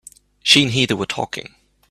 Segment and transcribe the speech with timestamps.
[0.41, 1.53] She and Heather were talking.